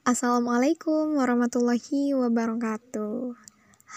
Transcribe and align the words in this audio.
Assalamualaikum 0.00 1.20
warahmatullahi 1.20 2.16
wabarakatuh. 2.16 3.36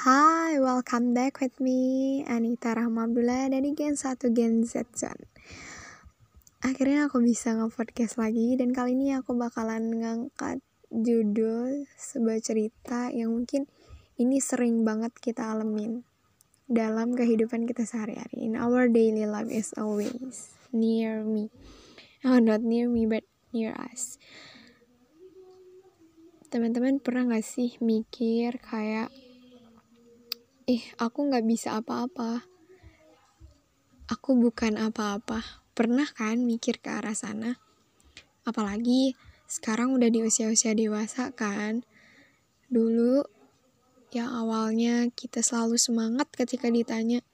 Hai, 0.03 0.59
welcome 0.59 1.15
back 1.15 1.39
with 1.39 1.55
me, 1.63 2.19
Anita 2.27 2.75
Rahmabdullah 2.75 3.47
dari 3.47 3.71
Gen 3.71 3.95
1 3.95 4.19
Gen 4.35 4.67
Z 4.67 4.83
Zone. 4.99 5.23
Akhirnya 6.59 7.07
aku 7.07 7.23
bisa 7.23 7.55
nge-podcast 7.55 8.19
lagi 8.19 8.59
dan 8.59 8.75
kali 8.75 8.99
ini 8.99 9.15
aku 9.15 9.31
bakalan 9.31 9.95
ngangkat 9.95 10.59
judul 10.91 11.87
sebuah 11.95 12.43
cerita 12.43 13.07
yang 13.07 13.31
mungkin 13.31 13.71
ini 14.19 14.43
sering 14.43 14.83
banget 14.83 15.15
kita 15.15 15.55
alamin 15.55 16.03
dalam 16.67 17.15
kehidupan 17.15 17.63
kita 17.63 17.87
sehari-hari. 17.87 18.43
In 18.43 18.59
our 18.59 18.91
daily 18.91 19.23
life 19.23 19.47
is 19.47 19.71
always 19.79 20.51
near 20.75 21.23
me. 21.23 21.47
Oh, 22.27 22.43
not 22.43 22.59
near 22.59 22.91
me, 22.91 23.07
but 23.07 23.23
near 23.55 23.71
us. 23.79 24.19
Teman-teman 26.53 27.01
pernah 27.01 27.33
gak 27.33 27.41
sih 27.41 27.81
mikir 27.81 28.61
kayak, 28.61 29.09
eh 30.69 30.85
aku 31.01 31.25
gak 31.33 31.49
bisa 31.49 31.81
apa-apa. 31.81 32.45
Aku 34.05 34.37
bukan 34.37 34.77
apa-apa. 34.77 35.41
Pernah 35.73 36.05
kan 36.13 36.45
mikir 36.45 36.77
ke 36.77 36.93
arah 36.93 37.17
sana? 37.17 37.57
Apalagi 38.45 39.17
sekarang 39.49 39.97
udah 39.97 40.13
di 40.13 40.21
usia-usia 40.21 40.77
dewasa 40.77 41.33
kan. 41.33 41.81
Dulu 42.69 43.25
yang 44.13 44.29
awalnya 44.29 45.09
kita 45.09 45.41
selalu 45.41 45.81
semangat 45.81 46.29
ketika 46.37 46.69
ditanya, 46.69 47.25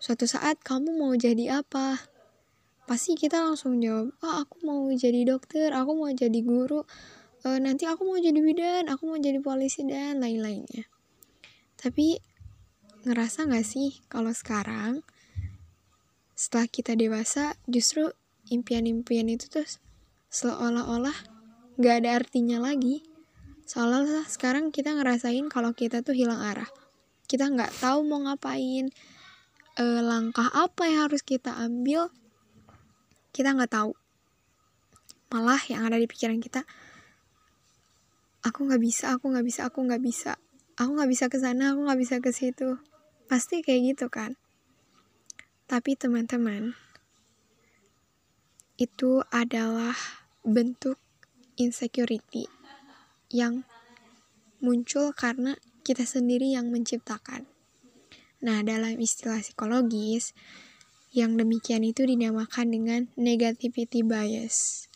suatu 0.00 0.24
saat 0.24 0.56
kamu 0.64 0.96
mau 0.96 1.12
jadi 1.12 1.60
apa? 1.60 2.08
Pasti 2.88 3.20
kita 3.20 3.52
langsung 3.52 3.84
jawab, 3.84 4.16
ah 4.24 4.24
oh, 4.24 4.36
aku 4.48 4.56
mau 4.64 4.88
jadi 4.88 5.28
dokter, 5.28 5.76
aku 5.76 5.92
mau 5.92 6.08
jadi 6.08 6.40
guru, 6.40 6.88
uh, 7.46 7.58
nanti 7.58 7.84
aku 7.86 8.06
mau 8.06 8.18
jadi 8.18 8.38
bidan, 8.38 8.86
aku 8.90 9.10
mau 9.10 9.18
jadi 9.18 9.38
polisi 9.42 9.82
dan 9.86 10.22
lain-lainnya. 10.22 10.86
Tapi 11.78 12.18
ngerasa 13.02 13.50
gak 13.50 13.66
sih 13.66 13.98
kalau 14.06 14.30
sekarang 14.30 15.02
setelah 16.38 16.70
kita 16.70 16.94
dewasa 16.94 17.58
justru 17.66 18.10
impian-impian 18.50 19.26
itu 19.26 19.50
tuh 19.50 19.66
seolah-olah 20.30 21.14
gak 21.78 21.94
ada 22.02 22.22
artinya 22.22 22.62
lagi. 22.62 23.02
Soalnya 23.66 24.26
sekarang 24.28 24.68
kita 24.74 24.92
ngerasain 24.94 25.48
kalau 25.48 25.72
kita 25.72 26.04
tuh 26.04 26.12
hilang 26.12 26.42
arah. 26.42 26.68
Kita 27.24 27.48
nggak 27.48 27.80
tahu 27.80 28.04
mau 28.04 28.20
ngapain, 28.20 28.92
e, 29.80 29.84
langkah 30.04 30.52
apa 30.52 30.84
yang 30.84 31.08
harus 31.08 31.24
kita 31.24 31.56
ambil, 31.56 32.12
kita 33.32 33.56
nggak 33.56 33.72
tahu. 33.72 33.96
Malah 35.32 35.62
yang 35.72 35.88
ada 35.88 35.96
di 35.96 36.04
pikiran 36.04 36.44
kita, 36.44 36.68
aku 38.46 38.66
nggak 38.68 38.82
bisa 38.82 39.16
aku 39.16 39.30
nggak 39.30 39.46
bisa 39.46 39.60
aku 39.66 39.78
nggak 39.86 40.02
bisa 40.02 40.32
aku 40.78 40.90
nggak 40.98 41.10
bisa 41.10 41.24
ke 41.30 41.38
sana 41.38 41.74
aku 41.74 41.80
nggak 41.86 42.00
bisa 42.00 42.16
ke 42.18 42.30
situ 42.30 42.78
pasti 43.30 43.62
kayak 43.62 43.94
gitu 43.96 44.06
kan 44.12 44.36
tapi 45.70 45.96
teman-teman 45.96 46.76
itu 48.76 49.22
adalah 49.30 49.94
bentuk 50.42 50.98
insecurity 51.54 52.50
yang 53.30 53.62
muncul 54.62 55.14
karena 55.14 55.58
kita 55.82 56.06
sendiri 56.06 56.54
yang 56.54 56.70
menciptakan. 56.70 57.46
Nah, 58.42 58.62
dalam 58.62 58.98
istilah 58.98 59.42
psikologis, 59.42 60.34
yang 61.12 61.36
demikian 61.36 61.84
itu 61.84 62.06
dinamakan 62.06 62.72
dengan 62.72 63.00
negativity 63.18 64.00
bias. 64.02 64.88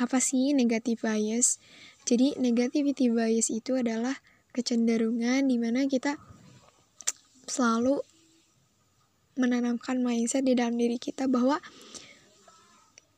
Apa 0.00 0.22
sih 0.22 0.56
negative 0.56 1.04
bias? 1.04 1.60
Jadi 2.10 2.34
negativity 2.42 3.06
bias 3.06 3.54
itu 3.54 3.78
adalah 3.78 4.18
kecenderungan 4.50 5.46
di 5.46 5.62
mana 5.62 5.86
kita 5.86 6.18
selalu 7.46 8.02
menanamkan 9.38 10.02
mindset 10.02 10.42
di 10.42 10.58
dalam 10.58 10.74
diri 10.74 10.98
kita 10.98 11.30
bahwa 11.30 11.62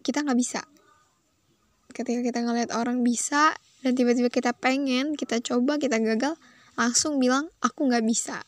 kita 0.04 0.20
nggak 0.20 0.36
bisa. 0.36 0.60
Ketika 1.96 2.20
kita 2.20 2.44
ngeliat 2.44 2.68
orang 2.76 3.00
bisa 3.00 3.56
dan 3.80 3.96
tiba-tiba 3.96 4.28
kita 4.28 4.52
pengen, 4.52 5.16
kita 5.16 5.40
coba, 5.40 5.80
kita 5.80 5.96
gagal, 5.96 6.36
langsung 6.76 7.16
bilang 7.16 7.48
aku 7.64 7.88
nggak 7.88 8.04
bisa. 8.04 8.44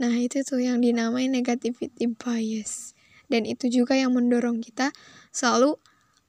Nah 0.00 0.16
itu 0.16 0.40
tuh 0.48 0.64
yang 0.64 0.80
dinamai 0.80 1.28
negativity 1.28 2.08
bias. 2.08 2.96
Dan 3.28 3.44
itu 3.44 3.68
juga 3.68 4.00
yang 4.00 4.16
mendorong 4.16 4.64
kita 4.64 4.96
selalu 5.28 5.76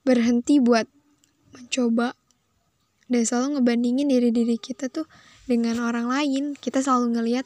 berhenti 0.03 0.59
buat 0.59 0.91
mencoba 1.55 2.19
dan 3.11 3.27
selalu 3.27 3.59
ngebandingin 3.59 4.07
diri 4.07 4.31
diri 4.31 4.55
kita 4.55 4.87
tuh 4.87 5.03
dengan 5.43 5.83
orang 5.83 6.07
lain. 6.07 6.55
Kita 6.55 6.79
selalu 6.79 7.19
ngelihat 7.19 7.43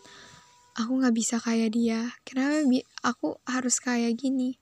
aku 0.77 1.01
nggak 1.01 1.15
bisa 1.17 1.41
kayak 1.41 1.73
dia. 1.73 2.13
Kenapa 2.21 2.61
aku 3.01 3.41
harus 3.49 3.81
kayak 3.81 4.13
gini. 4.13 4.61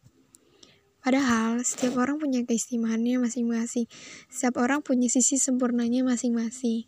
Padahal 1.04 1.60
setiap 1.68 2.00
orang 2.00 2.16
punya 2.16 2.48
keistimewaannya 2.48 3.20
masing-masing. 3.20 3.92
Setiap 4.32 4.64
orang 4.64 4.80
punya 4.80 5.12
sisi 5.12 5.36
sempurnanya 5.36 6.08
masing-masing. 6.08 6.88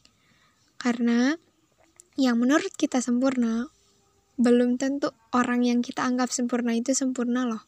Karena 0.80 1.36
yang 2.16 2.40
menurut 2.40 2.72
kita 2.80 3.04
sempurna 3.04 3.68
belum 4.40 4.80
tentu 4.80 5.12
orang 5.36 5.68
yang 5.68 5.84
kita 5.84 6.08
anggap 6.08 6.32
sempurna 6.32 6.72
itu 6.72 6.96
sempurna 6.96 7.44
loh. 7.44 7.68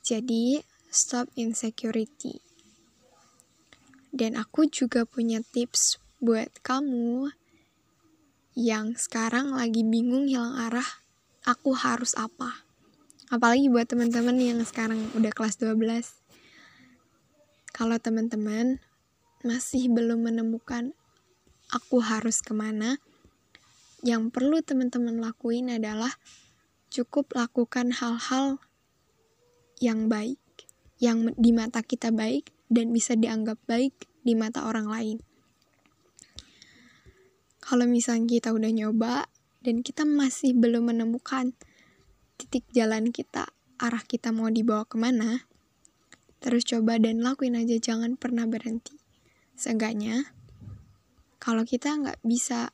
Jadi 0.00 0.64
stop 0.88 1.28
insecurity 1.36 2.47
dan 4.12 4.36
aku 4.40 4.68
juga 4.68 5.04
punya 5.04 5.40
tips 5.40 6.00
buat 6.18 6.50
kamu 6.64 7.30
yang 8.58 8.98
sekarang 8.98 9.54
lagi 9.54 9.86
bingung 9.86 10.26
hilang 10.26 10.58
arah, 10.58 10.86
aku 11.46 11.78
harus 11.78 12.18
apa? 12.18 12.66
Apalagi 13.30 13.70
buat 13.70 13.86
teman-teman 13.86 14.34
yang 14.34 14.58
sekarang 14.66 14.98
udah 15.14 15.30
kelas 15.30 15.60
12. 15.62 15.78
Kalau 17.70 17.94
teman-teman 18.02 18.82
masih 19.46 19.86
belum 19.86 20.26
menemukan 20.26 20.90
aku 21.70 22.02
harus 22.02 22.42
ke 22.42 22.50
mana, 22.50 22.98
yang 24.02 24.34
perlu 24.34 24.58
teman-teman 24.58 25.22
lakuin 25.22 25.70
adalah 25.70 26.10
cukup 26.90 27.38
lakukan 27.38 27.94
hal-hal 27.94 28.58
yang 29.78 30.10
baik, 30.10 30.42
yang 30.98 31.30
di 31.38 31.54
mata 31.54 31.84
kita 31.86 32.10
baik, 32.10 32.50
dan 32.68 32.92
bisa 32.92 33.16
dianggap 33.16 33.56
baik 33.64 34.08
di 34.24 34.36
mata 34.36 34.64
orang 34.68 34.88
lain. 34.88 35.18
Kalau 37.64 37.84
misalnya 37.84 38.28
kita 38.40 38.52
udah 38.56 38.72
nyoba 38.72 39.28
dan 39.60 39.84
kita 39.84 40.08
masih 40.08 40.56
belum 40.56 40.88
menemukan 40.88 41.52
titik 42.40 42.64
jalan 42.72 43.12
kita, 43.12 43.50
arah 43.76 44.04
kita 44.04 44.32
mau 44.32 44.48
dibawa 44.48 44.88
ke 44.88 44.96
mana, 44.96 45.44
terus 46.40 46.64
coba 46.64 46.96
dan 46.96 47.20
lakuin 47.20 47.58
aja, 47.58 47.76
jangan 47.76 48.16
pernah 48.16 48.48
berhenti. 48.48 48.96
Seenggaknya, 49.58 50.32
kalau 51.42 51.66
kita 51.66 51.92
nggak 51.98 52.22
bisa 52.22 52.72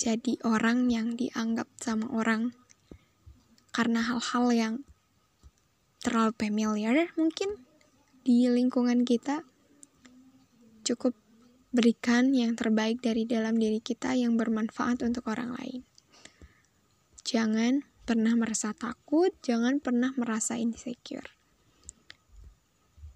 jadi 0.00 0.38
orang 0.48 0.88
yang 0.88 1.18
dianggap 1.18 1.68
sama 1.76 2.08
orang 2.14 2.56
karena 3.74 4.00
hal-hal 4.00 4.46
yang 4.48 4.74
terlalu 6.00 6.32
familiar 6.40 7.12
mungkin 7.20 7.69
di 8.30 8.46
lingkungan 8.46 9.02
kita 9.02 9.42
cukup 10.86 11.18
berikan 11.74 12.30
yang 12.30 12.54
terbaik 12.54 13.02
dari 13.02 13.26
dalam 13.26 13.58
diri 13.58 13.82
kita 13.82 14.14
yang 14.14 14.38
bermanfaat 14.38 15.02
untuk 15.02 15.26
orang 15.26 15.58
lain. 15.58 15.82
Jangan 17.26 17.82
pernah 18.06 18.38
merasa 18.38 18.70
takut, 18.70 19.34
jangan 19.42 19.82
pernah 19.82 20.14
merasa 20.14 20.54
insecure. 20.54 21.26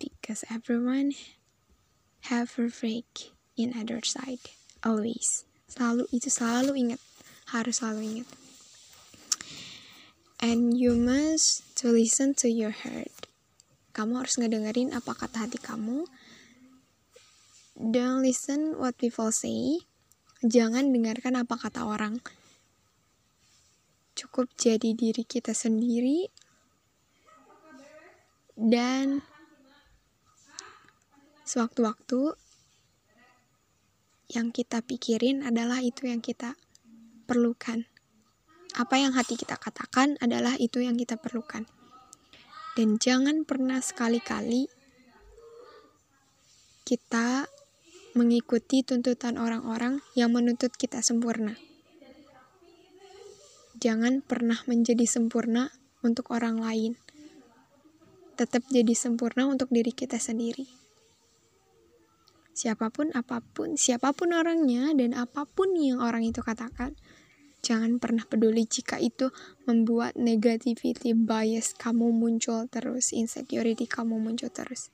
Because 0.02 0.42
everyone 0.50 1.14
have 2.26 2.50
a 2.58 2.66
break 2.66 3.30
in 3.54 3.70
other 3.70 4.02
side. 4.02 4.42
Always. 4.82 5.46
Selalu 5.70 6.10
itu 6.10 6.26
selalu 6.26 6.90
ingat. 6.90 7.00
Harus 7.54 7.78
selalu 7.78 8.00
ingat. 8.02 8.28
And 10.42 10.74
you 10.74 10.98
must 10.98 11.62
to 11.78 11.94
listen 11.94 12.34
to 12.42 12.50
your 12.50 12.74
heart 12.74 13.30
kamu 13.94 14.20
harus 14.20 14.36
ngedengerin 14.42 14.90
apa 14.90 15.14
kata 15.14 15.46
hati 15.46 15.62
kamu 15.62 16.04
don't 17.78 18.26
listen 18.26 18.74
what 18.74 18.98
people 18.98 19.30
say 19.30 19.78
jangan 20.42 20.90
dengarkan 20.90 21.38
apa 21.38 21.54
kata 21.54 21.86
orang 21.86 22.18
cukup 24.18 24.50
jadi 24.58 24.90
diri 24.92 25.22
kita 25.22 25.54
sendiri 25.54 26.26
dan 28.54 29.22
sewaktu-waktu 31.42 32.38
yang 34.30 34.50
kita 34.50 34.80
pikirin 34.80 35.44
adalah 35.44 35.84
itu 35.84 36.08
yang 36.08 36.24
kita 36.24 36.56
perlukan. 37.28 37.86
Apa 38.74 38.98
yang 38.98 39.14
hati 39.14 39.38
kita 39.38 39.54
katakan 39.54 40.18
adalah 40.18 40.58
itu 40.58 40.82
yang 40.82 40.98
kita 40.98 41.14
perlukan. 41.20 41.68
Dan 42.74 42.98
jangan 42.98 43.46
pernah 43.46 43.78
sekali-kali 43.78 44.66
kita 46.82 47.46
mengikuti 48.18 48.82
tuntutan 48.82 49.38
orang-orang 49.38 50.02
yang 50.18 50.34
menuntut 50.34 50.74
kita 50.74 50.98
sempurna. 50.98 51.54
Jangan 53.78 54.22
pernah 54.22 54.58
menjadi 54.70 55.02
sempurna 55.06 55.70
untuk 56.02 56.30
orang 56.30 56.62
lain. 56.62 56.94
Tetap 58.34 58.66
jadi 58.70 58.94
sempurna 58.94 59.46
untuk 59.46 59.70
diri 59.70 59.94
kita 59.94 60.18
sendiri. 60.18 60.66
Siapa 62.54 62.90
pun, 62.90 63.10
apa 63.18 63.42
pun, 63.42 63.74
siapa 63.74 64.14
pun 64.14 64.30
orangnya, 64.30 64.94
dan 64.94 65.10
apa 65.14 65.42
pun 65.42 65.74
yang 65.74 65.98
orang 65.98 66.22
itu 66.22 66.38
katakan, 66.38 66.94
jangan 67.64 67.96
pernah 67.96 68.28
peduli 68.28 68.68
jika 68.68 69.00
itu 69.00 69.32
membuat 69.64 70.12
negativity 70.20 71.16
bias 71.16 71.72
kamu 71.80 72.12
muncul 72.12 72.68
terus, 72.68 73.16
insecurity 73.16 73.88
kamu 73.88 74.20
muncul 74.20 74.52
terus. 74.52 74.92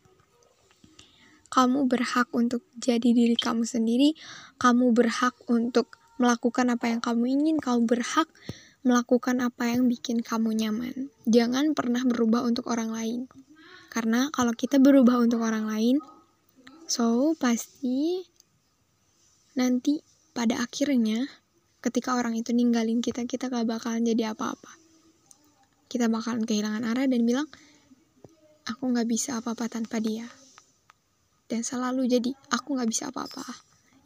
Kamu 1.51 1.91
berhak 1.91 2.31
untuk 2.31 2.63
jadi 2.79 3.11
diri 3.11 3.35
kamu 3.35 3.67
sendiri, 3.67 4.15
kamu 4.63 4.95
berhak 4.95 5.35
untuk 5.51 5.99
melakukan 6.23 6.71
apa 6.71 6.95
yang 6.95 7.03
kamu 7.03 7.27
ingin, 7.27 7.57
kamu 7.59 7.91
berhak 7.91 8.31
melakukan 8.87 9.43
apa 9.43 9.75
yang 9.75 9.91
bikin 9.91 10.23
kamu 10.23 10.55
nyaman. 10.55 11.11
Jangan 11.27 11.75
pernah 11.75 12.07
berubah 12.07 12.47
untuk 12.47 12.71
orang 12.71 12.95
lain. 12.95 13.21
Karena 13.91 14.31
kalau 14.31 14.55
kita 14.55 14.79
berubah 14.79 15.19
untuk 15.19 15.43
orang 15.43 15.67
lain, 15.67 15.99
so 16.87 17.35
pasti 17.35 18.23
nanti 19.59 19.99
pada 20.31 20.63
akhirnya 20.63 21.27
ketika 21.81 22.17
orang 22.17 22.37
itu 22.37 22.53
ninggalin 22.53 23.01
kita, 23.01 23.25
kita 23.25 23.49
gak 23.49 23.69
bakalan 23.69 24.05
jadi 24.05 24.37
apa-apa. 24.37 24.73
Kita 25.91 26.07
bakalan 26.07 26.47
kehilangan 26.47 26.87
arah 26.87 27.09
dan 27.09 27.21
bilang, 27.27 27.49
aku 28.69 28.93
gak 28.95 29.09
bisa 29.09 29.41
apa-apa 29.41 29.67
tanpa 29.67 29.99
dia. 29.99 30.29
Dan 31.51 31.67
selalu 31.67 32.07
jadi, 32.07 32.31
aku 32.53 32.79
gak 32.79 32.89
bisa 32.89 33.11
apa-apa. 33.11 33.43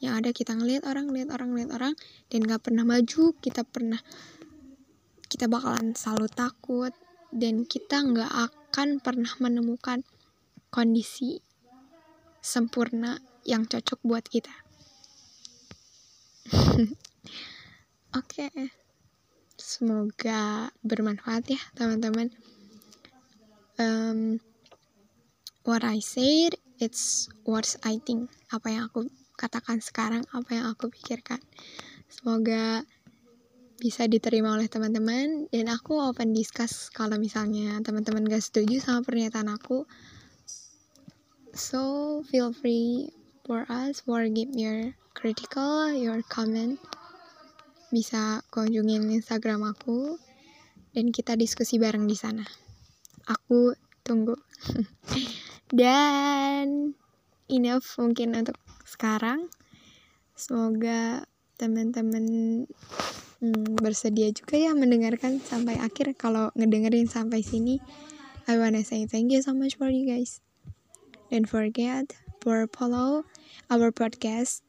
Yang 0.00 0.14
ada 0.22 0.30
kita 0.32 0.52
ngeliat 0.56 0.82
orang, 0.88 1.10
ngeliat 1.10 1.30
orang, 1.34 1.48
ngeliat 1.52 1.70
orang, 1.76 1.94
dan 2.32 2.40
gak 2.46 2.62
pernah 2.64 2.88
maju, 2.88 3.34
kita 3.38 3.62
pernah 3.66 4.00
kita 5.34 5.50
bakalan 5.50 5.98
selalu 5.98 6.30
takut 6.30 6.94
dan 7.34 7.66
kita 7.66 8.06
nggak 8.06 8.30
akan 8.30 9.02
pernah 9.02 9.34
menemukan 9.42 10.06
kondisi 10.70 11.42
sempurna 12.38 13.18
yang 13.42 13.66
cocok 13.66 13.98
buat 14.06 14.22
kita. 14.30 14.54
Oke, 18.14 18.46
okay. 18.46 18.70
semoga 19.58 20.70
bermanfaat 20.86 21.50
ya 21.50 21.58
teman-teman. 21.74 22.30
Um, 23.74 24.38
what 25.66 25.82
I 25.82 25.98
said, 25.98 26.54
it's 26.78 27.26
what 27.42 27.66
I 27.82 27.98
think. 27.98 28.30
Apa 28.54 28.70
yang 28.70 28.86
aku 28.86 29.10
katakan 29.34 29.82
sekarang, 29.82 30.22
apa 30.30 30.46
yang 30.54 30.70
aku 30.70 30.94
pikirkan. 30.94 31.42
Semoga 32.06 32.86
bisa 33.82 34.06
diterima 34.06 34.54
oleh 34.54 34.70
teman-teman 34.70 35.50
dan 35.50 35.66
aku 35.66 35.98
open 35.98 36.30
discuss 36.30 36.94
kalau 36.94 37.18
misalnya 37.18 37.82
teman-teman 37.82 38.22
gak 38.30 38.46
setuju 38.46 38.78
sama 38.78 39.02
pernyataan 39.02 39.50
aku 39.50 39.82
so 41.50 42.22
feel 42.30 42.54
free 42.54 43.10
for 43.42 43.66
us 43.66 44.00
for 44.06 44.24
give 44.30 44.54
your 44.54 44.94
critical 45.18 45.90
your 45.90 46.22
comment 46.30 46.78
bisa 47.94 48.42
kunjungin 48.50 49.06
Instagram 49.14 49.62
aku 49.70 50.18
dan 50.90 51.14
kita 51.14 51.38
diskusi 51.38 51.78
bareng 51.78 52.10
di 52.10 52.18
sana. 52.18 52.42
Aku 53.30 53.78
tunggu. 54.02 54.34
Dan 55.70 56.98
enough 57.46 57.86
mungkin 58.02 58.34
untuk 58.34 58.58
sekarang. 58.82 59.46
Semoga 60.34 61.22
teman-teman 61.54 62.26
hmm, 63.38 63.78
bersedia 63.78 64.34
juga 64.34 64.58
ya 64.58 64.74
mendengarkan 64.74 65.38
sampai 65.38 65.78
akhir. 65.78 66.18
Kalau 66.18 66.50
ngedengerin 66.58 67.06
sampai 67.06 67.46
sini 67.46 67.78
I 68.50 68.58
wanna 68.58 68.82
say 68.82 69.06
thank 69.06 69.30
you 69.30 69.40
so 69.40 69.54
much 69.54 69.78
for 69.78 69.86
you 69.86 70.02
guys. 70.02 70.42
Don't 71.30 71.46
forget 71.46 72.18
for 72.42 72.66
follow 72.66 73.22
our 73.70 73.94
podcast 73.94 74.66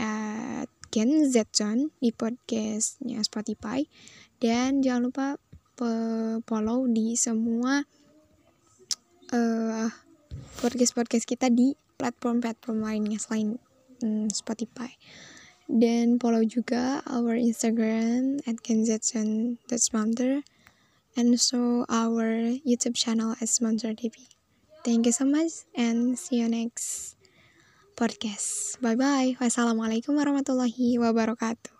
at 0.00 0.71
Ken 0.92 1.24
Zetson 1.24 1.88
di 1.96 2.12
podcastnya 2.12 3.24
Spotify. 3.24 3.80
Dan 4.36 4.84
jangan 4.84 5.08
lupa 5.08 5.26
follow 6.44 6.84
di 6.84 7.16
semua 7.16 7.80
uh, 9.32 9.88
podcast-podcast 10.60 11.24
kita 11.24 11.48
di 11.48 11.72
platform-platform 11.96 12.84
lainnya 12.84 13.16
selain 13.16 13.56
um, 14.04 14.28
Spotify. 14.28 14.92
Dan 15.64 16.20
follow 16.20 16.44
juga 16.44 17.00
our 17.08 17.32
Instagram 17.40 18.44
at 18.44 18.60
kenzetson.sponsor 18.60 20.44
and 21.16 21.40
so 21.40 21.88
our 21.88 22.52
YouTube 22.60 23.00
channel 23.00 23.32
as 23.40 23.56
Sponsor 23.56 23.96
TV. 23.96 24.28
Thank 24.84 25.08
you 25.08 25.14
so 25.16 25.24
much 25.24 25.64
and 25.72 26.20
see 26.20 26.44
you 26.44 26.50
next 26.52 27.21
podcast. 27.96 28.76
Bye 28.84 28.96
bye. 29.00 29.30
Wassalamualaikum 29.40 30.12
warahmatullahi 30.16 31.00
wabarakatuh. 31.00 31.71